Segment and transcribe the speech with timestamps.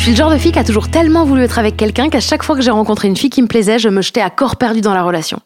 [0.00, 2.20] Je suis le genre de fille qui a toujours tellement voulu être avec quelqu'un qu'à
[2.20, 4.56] chaque fois que j'ai rencontré une fille qui me plaisait, je me jetais à corps
[4.56, 5.40] perdu dans la relation.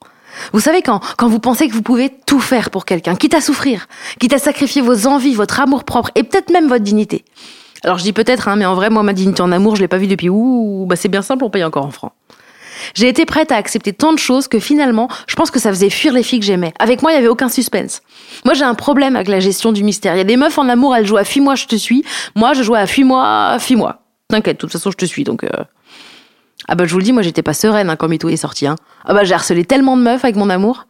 [0.52, 3.40] Vous savez quand, quand vous pensez que vous pouvez tout faire pour quelqu'un, quitte à
[3.40, 3.88] souffrir,
[4.20, 7.24] quitte à sacrifier vos envies, votre amour propre et peut-être même votre dignité.
[7.82, 9.88] Alors je dis peut-être, hein, mais en vrai, moi ma dignité en amour, je l'ai
[9.88, 12.12] pas vue depuis ouh, bah c'est bien simple, on paye encore en francs.
[12.94, 15.90] J'ai été prête à accepter tant de choses que finalement, je pense que ça faisait
[15.90, 16.72] fuir les filles que j'aimais.
[16.78, 18.02] Avec moi, il y avait aucun suspense.
[18.44, 20.14] Moi, j'ai un problème avec la gestion du mystère.
[20.14, 22.04] Il y a des meufs en amour, elles jouent à fuis-moi, je te suis.
[22.36, 24.03] Moi, je joue à fuis-moi, fuis-moi.
[24.28, 25.44] T'inquiète, de toute façon, je te suis, donc...
[25.44, 25.48] euh,
[26.68, 28.66] Ah bah je vous le dis, moi, j'étais pas sereine hein, quand MeToo est sorti.
[28.66, 28.76] Hein.
[29.04, 30.86] Ah bah j'ai harcelé tellement de meufs avec mon amour.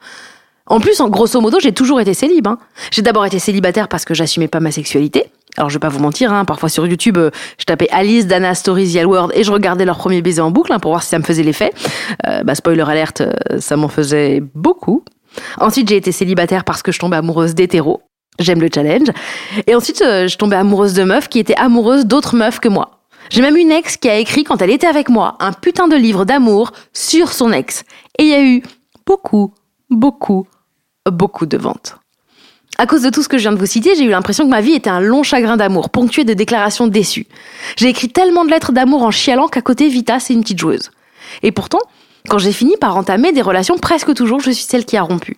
[0.66, 2.46] En plus, en grosso modo, j'ai toujours été célib.
[2.46, 2.58] Hein.
[2.90, 5.30] J'ai d'abord été célibataire parce que j'assumais pas ma sexualité.
[5.56, 8.86] Alors je vais pas vous mentir, parfois sur YouTube, euh, je tapais Alice, Dana, Stories,
[8.86, 11.22] Yale World et je regardais leur premier baiser en boucle pour voir si ça me
[11.24, 11.72] faisait l'effet.
[12.26, 13.22] Euh, bah spoiler alerte,
[13.60, 15.04] ça m'en faisait beaucoup.
[15.58, 18.02] Ensuite, j'ai été célibataire parce que je tombais amoureuse d'hétéros.
[18.40, 19.08] J'aime le challenge.
[19.68, 23.03] Et ensuite, je tombais amoureuse de meufs qui étaient amoureuses d'autres meufs que moi.
[23.30, 25.96] J'ai même une ex qui a écrit quand elle était avec moi un putain de
[25.96, 27.84] livre d'amour sur son ex.
[28.18, 28.62] Et il y a eu
[29.06, 29.52] beaucoup,
[29.90, 30.46] beaucoup,
[31.10, 31.96] beaucoup de ventes.
[32.76, 34.50] À cause de tout ce que je viens de vous citer, j'ai eu l'impression que
[34.50, 37.26] ma vie était un long chagrin d'amour, ponctué de déclarations déçues.
[37.76, 40.90] J'ai écrit tellement de lettres d'amour en chialant qu'à côté, Vita, c'est une petite joueuse.
[41.42, 41.78] Et pourtant,
[42.28, 45.36] quand j'ai fini par entamer des relations, presque toujours, je suis celle qui a rompu.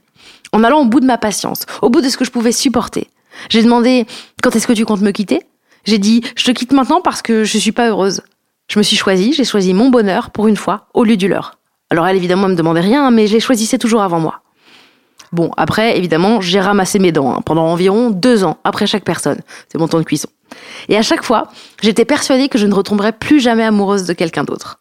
[0.52, 3.08] En allant au bout de ma patience, au bout de ce que je pouvais supporter.
[3.50, 4.06] J'ai demandé
[4.42, 5.42] quand est-ce que tu comptes me quitter?
[5.86, 8.22] J'ai dit je te quitte maintenant parce que je suis pas heureuse.
[8.68, 11.58] Je me suis choisie, j'ai choisi mon bonheur pour une fois au lieu du leur.
[11.90, 14.42] Alors elle évidemment elle me demandait rien, mais je les choisissais toujours avant moi.
[15.32, 19.40] Bon, après, évidemment, j'ai ramassé mes dents hein, pendant environ deux ans après chaque personne.
[19.68, 20.28] C'est mon temps de cuisson.
[20.88, 21.48] Et à chaque fois,
[21.82, 24.80] j'étais persuadée que je ne retomberais plus jamais amoureuse de quelqu'un d'autre.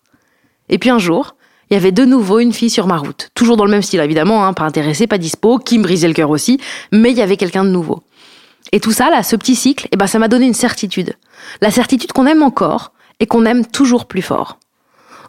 [0.69, 1.35] Et puis un jour,
[1.69, 3.29] il y avait de nouveau une fille sur ma route.
[3.33, 6.13] Toujours dans le même style, évidemment, hein, pas intéressée, pas dispo, qui me brisait le
[6.13, 6.59] cœur aussi,
[6.91, 8.03] mais il y avait quelqu'un de nouveau.
[8.71, 11.13] Et tout ça, là, ce petit cycle, eh ben, ça m'a donné une certitude.
[11.61, 14.57] La certitude qu'on aime encore et qu'on aime toujours plus fort.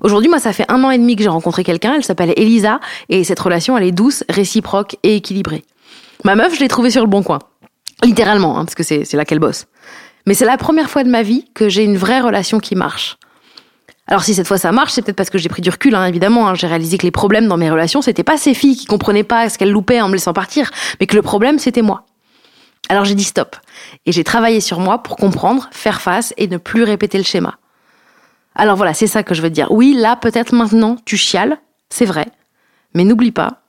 [0.00, 2.80] Aujourd'hui, moi, ça fait un an et demi que j'ai rencontré quelqu'un, elle s'appelle Elisa,
[3.08, 5.64] et cette relation, elle est douce, réciproque et équilibrée.
[6.25, 7.38] Ma meuf, je l'ai trouvée sur le bon coin.
[8.02, 9.66] Littéralement, hein, parce que c'est là qu'elle bosse.
[10.26, 13.16] Mais c'est la première fois de ma vie que j'ai une vraie relation qui marche.
[14.08, 16.04] Alors si cette fois ça marche, c'est peut-être parce que j'ai pris du recul, hein,
[16.06, 16.48] évidemment.
[16.48, 16.54] hein.
[16.54, 19.48] J'ai réalisé que les problèmes dans mes relations, c'était pas ces filles qui comprenaient pas
[19.48, 20.70] ce qu'elles loupaient en me laissant partir,
[21.00, 22.06] mais que le problème, c'était moi.
[22.88, 23.56] Alors j'ai dit stop.
[24.04, 27.58] Et j'ai travaillé sur moi pour comprendre, faire face et ne plus répéter le schéma.
[28.54, 29.70] Alors voilà, c'est ça que je veux te dire.
[29.70, 31.58] Oui, là, peut-être maintenant, tu chiales,
[31.91, 32.26] c'est vrai.
[32.94, 33.62] Mais n'oublie pas,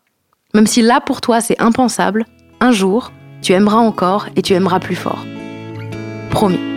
[0.53, 2.25] même si là, pour toi, c'est impensable,
[2.59, 3.11] un jour,
[3.41, 5.25] tu aimeras encore et tu aimeras plus fort.
[6.31, 6.76] Promis.